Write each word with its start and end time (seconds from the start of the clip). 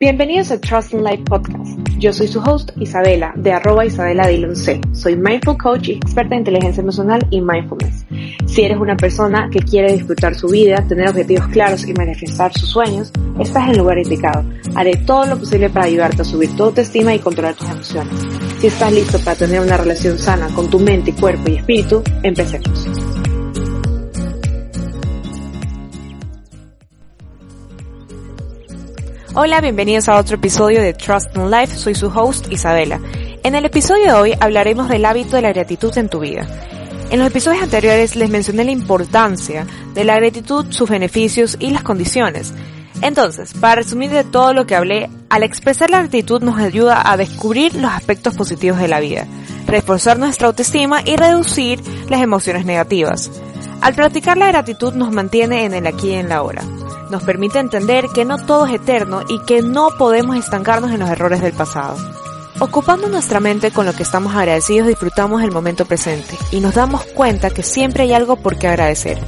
Bienvenidos 0.00 0.52
a 0.52 0.60
Trust 0.60 0.94
in 0.94 1.02
Life 1.02 1.24
Podcast. 1.24 1.76
Yo 1.98 2.12
soy 2.12 2.28
su 2.28 2.38
host 2.38 2.70
Isabela, 2.76 3.32
de 3.34 3.50
arroba 3.52 3.84
Isabela 3.84 4.28
Dillon 4.28 4.54
C. 4.54 4.80
Soy 4.92 5.16
Mindful 5.16 5.58
Coach 5.58 5.88
y 5.88 5.92
experta 5.94 6.36
en 6.36 6.42
inteligencia 6.42 6.82
emocional 6.82 7.26
y 7.30 7.40
mindfulness. 7.40 8.06
Si 8.46 8.62
eres 8.62 8.78
una 8.78 8.96
persona 8.96 9.50
que 9.50 9.58
quiere 9.58 9.92
disfrutar 9.92 10.36
su 10.36 10.46
vida, 10.46 10.86
tener 10.86 11.08
objetivos 11.08 11.48
claros 11.48 11.84
y 11.84 11.94
manifestar 11.94 12.52
sus 12.52 12.68
sueños, 12.68 13.10
estás 13.40 13.64
en 13.64 13.70
el 13.70 13.78
lugar 13.78 13.98
indicado. 13.98 14.44
Haré 14.76 14.98
todo 14.98 15.26
lo 15.26 15.36
posible 15.36 15.68
para 15.68 15.86
ayudarte 15.86 16.22
a 16.22 16.24
subir 16.24 16.54
tu 16.54 16.62
autoestima 16.62 17.12
y 17.12 17.18
controlar 17.18 17.56
tus 17.56 17.68
emociones. 17.68 18.14
Si 18.60 18.68
estás 18.68 18.92
listo 18.92 19.18
para 19.18 19.36
tener 19.36 19.60
una 19.60 19.78
relación 19.78 20.16
sana 20.16 20.46
con 20.54 20.70
tu 20.70 20.78
mente, 20.78 21.12
cuerpo 21.12 21.50
y 21.50 21.56
espíritu, 21.56 22.04
empecemos. 22.22 22.88
Hola, 29.40 29.60
bienvenidos 29.60 30.08
a 30.08 30.16
otro 30.16 30.34
episodio 30.34 30.82
de 30.82 30.94
Trust 30.94 31.36
in 31.36 31.48
Life. 31.48 31.76
Soy 31.76 31.94
su 31.94 32.08
host 32.08 32.50
Isabela. 32.50 32.98
En 33.44 33.54
el 33.54 33.64
episodio 33.64 34.06
de 34.06 34.12
hoy 34.12 34.34
hablaremos 34.40 34.88
del 34.88 35.04
hábito 35.04 35.36
de 35.36 35.42
la 35.42 35.52
gratitud 35.52 35.96
en 35.96 36.08
tu 36.08 36.18
vida. 36.18 36.44
En 37.12 37.20
los 37.20 37.28
episodios 37.28 37.62
anteriores 37.62 38.16
les 38.16 38.30
mencioné 38.30 38.64
la 38.64 38.72
importancia 38.72 39.64
de 39.94 40.02
la 40.02 40.16
gratitud, 40.16 40.66
sus 40.70 40.90
beneficios 40.90 41.56
y 41.60 41.70
las 41.70 41.84
condiciones. 41.84 42.52
Entonces, 43.00 43.54
para 43.54 43.76
resumir 43.76 44.10
de 44.10 44.24
todo 44.24 44.52
lo 44.54 44.66
que 44.66 44.74
hablé, 44.74 45.08
al 45.28 45.44
expresar 45.44 45.88
la 45.88 46.00
gratitud 46.00 46.42
nos 46.42 46.58
ayuda 46.58 47.08
a 47.08 47.16
descubrir 47.16 47.76
los 47.76 47.92
aspectos 47.92 48.34
positivos 48.34 48.80
de 48.80 48.88
la 48.88 48.98
vida, 48.98 49.24
reforzar 49.68 50.18
nuestra 50.18 50.48
autoestima 50.48 51.02
y 51.04 51.14
reducir 51.14 51.80
las 52.08 52.22
emociones 52.22 52.64
negativas. 52.64 53.30
Al 53.82 53.94
practicar 53.94 54.36
la 54.36 54.48
gratitud 54.48 54.94
nos 54.94 55.12
mantiene 55.12 55.64
en 55.64 55.74
el 55.74 55.86
aquí 55.86 56.08
y 56.08 56.14
en 56.14 56.28
la 56.28 56.38
ahora. 56.38 56.64
Nos 57.10 57.22
permite 57.22 57.58
entender 57.58 58.06
que 58.14 58.24
no 58.24 58.36
todo 58.38 58.66
es 58.66 58.74
eterno 58.74 59.22
y 59.28 59.40
que 59.40 59.62
no 59.62 59.88
podemos 59.96 60.36
estancarnos 60.36 60.90
en 60.90 61.00
los 61.00 61.08
errores 61.08 61.40
del 61.40 61.54
pasado. 61.54 61.96
Ocupando 62.60 63.08
nuestra 63.08 63.40
mente 63.40 63.70
con 63.70 63.86
lo 63.86 63.92
que 63.92 64.02
estamos 64.02 64.34
agradecidos 64.34 64.88
disfrutamos 64.88 65.42
el 65.42 65.52
momento 65.52 65.86
presente 65.86 66.36
y 66.50 66.60
nos 66.60 66.74
damos 66.74 67.04
cuenta 67.04 67.50
que 67.50 67.62
siempre 67.62 68.02
hay 68.02 68.12
algo 68.12 68.36
por 68.36 68.58
qué 68.58 68.68
agradecer. 68.68 69.18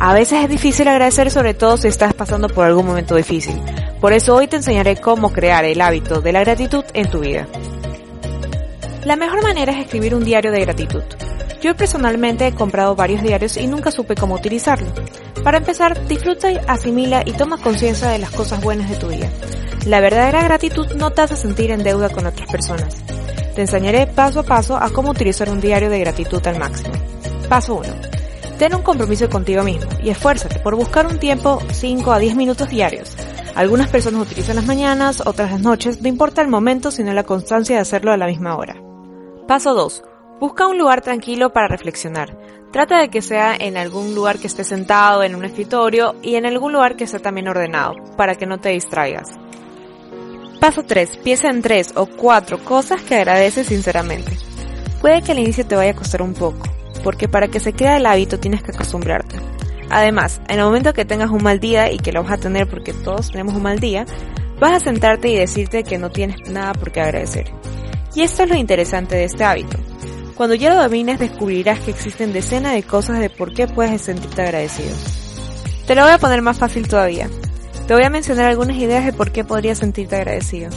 A 0.00 0.12
veces 0.12 0.42
es 0.42 0.48
difícil 0.50 0.88
agradecer 0.88 1.30
sobre 1.30 1.54
todo 1.54 1.76
si 1.76 1.88
estás 1.88 2.12
pasando 2.12 2.48
por 2.48 2.66
algún 2.66 2.86
momento 2.86 3.14
difícil. 3.14 3.58
Por 4.00 4.12
eso 4.12 4.34
hoy 4.34 4.48
te 4.48 4.56
enseñaré 4.56 4.96
cómo 4.96 5.32
crear 5.32 5.64
el 5.64 5.80
hábito 5.80 6.20
de 6.20 6.32
la 6.32 6.40
gratitud 6.40 6.84
en 6.92 7.08
tu 7.08 7.20
vida. 7.20 7.46
La 9.04 9.16
mejor 9.16 9.42
manera 9.42 9.72
es 9.72 9.78
escribir 9.78 10.14
un 10.14 10.24
diario 10.24 10.50
de 10.50 10.60
gratitud. 10.60 11.02
Yo 11.62 11.76
personalmente 11.76 12.48
he 12.48 12.52
comprado 12.52 12.96
varios 12.96 13.22
diarios 13.22 13.56
y 13.56 13.68
nunca 13.68 13.92
supe 13.92 14.16
cómo 14.16 14.34
utilizarlo. 14.34 14.88
Para 15.42 15.58
empezar, 15.58 16.06
disfruta, 16.06 16.48
asimila 16.68 17.22
y 17.26 17.32
toma 17.32 17.58
conciencia 17.58 18.08
de 18.08 18.18
las 18.18 18.30
cosas 18.30 18.62
buenas 18.62 18.88
de 18.88 18.96
tu 18.96 19.08
día. 19.08 19.30
La 19.86 20.00
verdadera 20.00 20.44
gratitud 20.44 20.86
no 20.94 21.10
te 21.10 21.22
hace 21.22 21.36
sentir 21.36 21.72
en 21.72 21.82
deuda 21.82 22.10
con 22.10 22.26
otras 22.26 22.48
personas. 22.48 23.02
Te 23.54 23.62
enseñaré 23.62 24.06
paso 24.06 24.40
a 24.40 24.42
paso 24.44 24.76
a 24.76 24.90
cómo 24.90 25.10
utilizar 25.10 25.50
un 25.50 25.60
diario 25.60 25.90
de 25.90 25.98
gratitud 25.98 26.46
al 26.46 26.58
máximo. 26.58 26.94
Paso 27.48 27.74
1. 27.74 27.88
Ten 28.58 28.74
un 28.76 28.82
compromiso 28.82 29.28
contigo 29.28 29.64
mismo 29.64 29.90
y 30.00 30.10
esfuérzate 30.10 30.60
por 30.60 30.76
buscar 30.76 31.06
un 31.08 31.18
tiempo 31.18 31.60
5 31.72 32.12
a 32.12 32.20
10 32.20 32.36
minutos 32.36 32.70
diarios. 32.70 33.16
Algunas 33.56 33.88
personas 33.88 34.22
utilizan 34.22 34.56
las 34.56 34.66
mañanas, 34.66 35.26
otras 35.26 35.50
las 35.50 35.60
noches, 35.60 36.00
no 36.00 36.08
importa 36.08 36.40
el 36.40 36.48
momento 36.48 36.92
sino 36.92 37.12
la 37.12 37.24
constancia 37.24 37.74
de 37.74 37.82
hacerlo 37.82 38.12
a 38.12 38.16
la 38.16 38.28
misma 38.28 38.56
hora. 38.56 38.80
Paso 39.48 39.74
2. 39.74 40.04
Busca 40.40 40.68
un 40.68 40.78
lugar 40.78 41.00
tranquilo 41.02 41.52
para 41.52 41.66
reflexionar. 41.66 42.38
Trata 42.72 43.00
de 43.00 43.08
que 43.08 43.20
sea 43.20 43.54
en 43.54 43.76
algún 43.76 44.14
lugar 44.14 44.38
que 44.38 44.46
esté 44.46 44.64
sentado, 44.64 45.22
en 45.22 45.34
un 45.34 45.44
escritorio 45.44 46.14
y 46.22 46.36
en 46.36 46.46
algún 46.46 46.72
lugar 46.72 46.96
que 46.96 47.04
esté 47.04 47.18
también 47.18 47.48
ordenado, 47.48 47.94
para 48.16 48.34
que 48.34 48.46
no 48.46 48.58
te 48.58 48.70
distraigas. 48.70 49.30
Paso 50.58 50.82
3. 50.82 51.18
Piensa 51.18 51.48
en 51.48 51.60
3 51.60 51.92
o 51.96 52.06
4 52.06 52.64
cosas 52.64 53.02
que 53.02 53.16
agradeces 53.16 53.66
sinceramente. 53.66 54.32
Puede 55.00 55.20
que 55.20 55.32
al 55.32 55.40
inicio 55.40 55.66
te 55.66 55.76
vaya 55.76 55.90
a 55.90 55.96
costar 55.96 56.22
un 56.22 56.34
poco, 56.34 56.62
porque 57.02 57.28
para 57.28 57.48
que 57.48 57.60
se 57.60 57.72
crea 57.72 57.96
el 57.96 58.06
hábito 58.06 58.38
tienes 58.38 58.62
que 58.62 58.70
acostumbrarte. 58.70 59.36
Además, 59.90 60.40
en 60.48 60.58
el 60.58 60.64
momento 60.64 60.94
que 60.94 61.04
tengas 61.04 61.30
un 61.30 61.42
mal 61.42 61.60
día 61.60 61.92
y 61.92 61.98
que 61.98 62.12
lo 62.12 62.22
vas 62.22 62.32
a 62.32 62.38
tener 62.38 62.66
porque 62.68 62.94
todos 62.94 63.30
tenemos 63.30 63.54
un 63.54 63.62
mal 63.62 63.80
día, 63.80 64.06
vas 64.58 64.74
a 64.74 64.80
sentarte 64.80 65.28
y 65.28 65.36
decirte 65.36 65.82
que 65.82 65.98
no 65.98 66.10
tienes 66.10 66.48
nada 66.48 66.72
por 66.72 66.92
qué 66.92 67.00
agradecer. 67.00 67.52
Y 68.14 68.22
esto 68.22 68.44
es 68.44 68.48
lo 68.48 68.56
interesante 68.56 69.16
de 69.16 69.24
este 69.24 69.44
hábito. 69.44 69.76
Cuando 70.34 70.54
ya 70.54 70.74
lo 70.74 70.82
domines 70.82 71.18
descubrirás 71.18 71.80
que 71.80 71.90
existen 71.90 72.32
decenas 72.32 72.74
de 72.74 72.82
cosas 72.82 73.18
de 73.18 73.30
por 73.30 73.52
qué 73.52 73.68
puedes 73.68 74.02
sentirte 74.02 74.42
agradecido. 74.42 74.94
Te 75.86 75.94
lo 75.94 76.02
voy 76.02 76.12
a 76.12 76.18
poner 76.18 76.42
más 76.42 76.58
fácil 76.58 76.88
todavía. 76.88 77.28
Te 77.86 77.94
voy 77.94 78.04
a 78.04 78.10
mencionar 78.10 78.46
algunas 78.46 78.76
ideas 78.76 79.04
de 79.04 79.12
por 79.12 79.32
qué 79.32 79.44
podrías 79.44 79.78
sentirte 79.78 80.16
agradecido. 80.16 80.70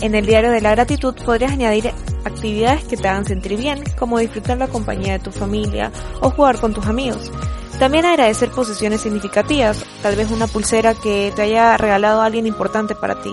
En 0.00 0.14
el 0.14 0.26
diario 0.26 0.50
de 0.50 0.60
la 0.60 0.72
gratitud 0.72 1.14
podrías 1.24 1.52
añadir 1.52 1.92
actividades 2.24 2.84
que 2.84 2.96
te 2.96 3.08
hagan 3.08 3.24
sentir 3.24 3.56
bien, 3.56 3.82
como 3.98 4.18
disfrutar 4.18 4.58
la 4.58 4.68
compañía 4.68 5.14
de 5.14 5.18
tu 5.18 5.30
familia 5.30 5.90
o 6.20 6.30
jugar 6.30 6.60
con 6.60 6.74
tus 6.74 6.86
amigos. 6.86 7.30
También 7.78 8.04
agradecer 8.04 8.50
posesiones 8.50 9.00
significativas, 9.00 9.84
tal 10.02 10.14
vez 10.16 10.30
una 10.30 10.46
pulsera 10.46 10.94
que 10.94 11.32
te 11.34 11.42
haya 11.42 11.76
regalado 11.76 12.20
alguien 12.20 12.46
importante 12.46 12.94
para 12.94 13.20
ti. 13.22 13.32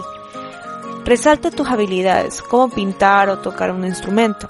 Resalta 1.05 1.51
tus 1.51 1.67
habilidades, 1.67 2.41
como 2.41 2.69
pintar 2.69 3.29
o 3.29 3.39
tocar 3.39 3.71
un 3.71 3.85
instrumento. 3.85 4.47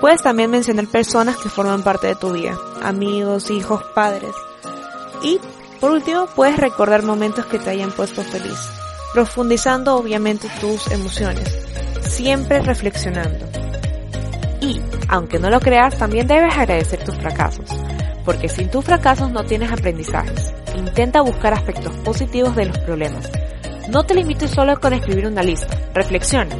Puedes 0.00 0.22
también 0.22 0.50
mencionar 0.50 0.86
personas 0.86 1.36
que 1.36 1.48
forman 1.48 1.82
parte 1.82 2.06
de 2.06 2.14
tu 2.14 2.32
vida, 2.32 2.56
amigos, 2.82 3.50
hijos, 3.50 3.82
padres. 3.94 4.32
Y, 5.22 5.40
por 5.80 5.90
último, 5.90 6.26
puedes 6.36 6.56
recordar 6.56 7.02
momentos 7.02 7.46
que 7.46 7.58
te 7.58 7.70
hayan 7.70 7.90
puesto 7.90 8.22
feliz, 8.22 8.58
profundizando 9.12 9.96
obviamente 9.96 10.48
tus 10.60 10.88
emociones, 10.92 11.52
siempre 12.02 12.60
reflexionando. 12.60 13.46
Y, 14.60 14.80
aunque 15.08 15.40
no 15.40 15.50
lo 15.50 15.58
creas, 15.58 15.98
también 15.98 16.28
debes 16.28 16.56
agradecer 16.56 17.02
tus 17.02 17.16
fracasos, 17.16 17.68
porque 18.24 18.48
sin 18.48 18.70
tus 18.70 18.84
fracasos 18.84 19.32
no 19.32 19.44
tienes 19.44 19.72
aprendizajes. 19.72 20.54
Intenta 20.76 21.22
buscar 21.22 21.54
aspectos 21.54 21.92
positivos 22.04 22.54
de 22.54 22.66
los 22.66 22.78
problemas. 22.78 23.28
No 23.88 24.04
te 24.04 24.14
limites 24.14 24.52
solo 24.52 24.78
con 24.80 24.92
escribir 24.92 25.26
una 25.26 25.42
lista, 25.42 25.76
reflexiona. 25.92 26.54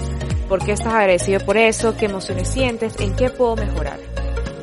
¿Por 0.48 0.64
qué 0.64 0.72
estás 0.72 0.94
agradecido 0.94 1.41
por 1.41 1.59
eso? 1.59 1.94
¿Qué 1.94 2.06
emociones 2.06 2.48
sientes? 2.48 2.98
¿En 3.00 3.14
qué 3.14 3.28
puedo 3.28 3.54
mejorar? 3.56 3.98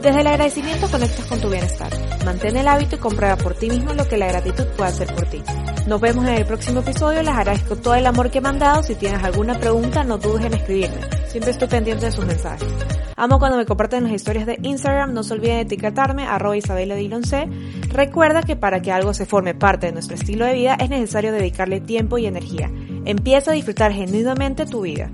Desde 0.02 0.22
el 0.22 0.28
agradecimiento 0.28 0.90
conectas 0.90 1.26
con 1.26 1.40
tu 1.40 1.50
bienestar. 1.50 1.92
Mantén 2.26 2.58
el 2.58 2.68
hábito 2.68 2.96
y 2.96 3.00
comprueba 3.00 3.38
por 3.38 3.54
ti 3.54 3.70
mismo 3.70 3.94
lo 3.94 4.08
que 4.08 4.18
la 4.18 4.28
gratitud 4.28 4.66
puede 4.76 4.90
hacer 4.90 5.14
por 5.14 5.26
ti. 5.28 5.44
Nos 5.86 6.02
vemos 6.02 6.26
en 6.26 6.34
el 6.34 6.46
próximo 6.46 6.80
episodio. 6.80 7.22
Les 7.22 7.36
agradezco 7.36 7.76
todo 7.76 7.94
el 7.94 8.08
amor 8.08 8.32
que 8.32 8.42
me 8.42 8.50
han 8.50 8.58
dado. 8.58 8.82
Si 8.82 8.96
tienes 8.96 9.24
alguna 9.24 9.60
pregunta, 9.60 10.04
no 10.04 10.18
dudes 10.18 10.46
en 10.46 10.56
escribirme. 10.56 11.02
Siempre 11.28 11.52
estoy 11.52 11.68
pendiente 11.68 12.06
de 12.06 12.12
sus 12.12 12.26
mensajes. 12.26 12.68
Amo 13.16 13.38
cuando 13.38 13.58
me 13.58 13.66
comparten 13.66 14.04
las 14.04 14.14
historias 14.14 14.48
de 14.48 14.58
Instagram. 14.64 15.14
No 15.14 15.24
se 15.24 15.36
olviden 15.36 15.58
de 15.58 15.62
etiquetarme, 15.62 16.26
arroba 16.26 16.58
Isabela. 16.58 16.96
Recuerda 17.90 18.42
que 18.42 18.56
para 18.56 18.82
que 18.82 18.92
algo 18.92 19.14
se 19.14 19.28
forme 19.28 19.54
parte 19.54 19.86
de 19.86 19.94
nuestro 19.94 20.16
estilo 20.16 20.46
de 20.46 20.54
vida 20.54 20.78
es 20.80 20.90
necesario 20.90 21.32
dedicarle 21.32 21.80
tiempo 21.80 22.18
y 22.18 22.26
energía. 22.26 22.72
Empieza 23.06 23.52
a 23.52 23.54
disfrutar 23.54 23.92
genuinamente 23.92 24.66
tu 24.66 24.82
vida. 24.82 25.12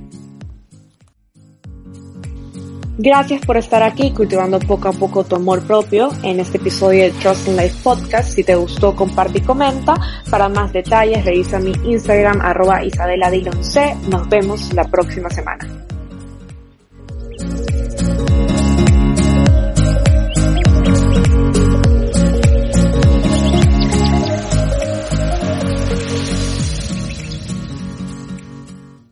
Gracias 2.97 3.45
por 3.45 3.57
estar 3.57 3.81
aquí 3.83 4.11
cultivando 4.11 4.59
poco 4.59 4.89
a 4.89 4.91
poco 4.91 5.23
tu 5.23 5.35
amor 5.35 5.65
propio 5.65 6.09
en 6.23 6.39
este 6.39 6.57
episodio 6.57 7.05
de 7.05 7.11
Trust 7.11 7.47
in 7.47 7.55
Life 7.55 7.77
Podcast. 7.83 8.33
Si 8.33 8.43
te 8.43 8.55
gustó, 8.55 8.95
comparte 8.95 9.39
y 9.39 9.41
comenta. 9.41 9.95
Para 10.29 10.49
más 10.49 10.73
detalles, 10.73 11.23
revisa 11.23 11.57
mi 11.59 11.71
Instagram 11.85 12.41
arroba 12.41 12.83
Isabela. 12.83 13.31
Nos 14.09 14.29
vemos 14.29 14.73
la 14.73 14.83
próxima 14.83 15.29
semana. 15.29 15.70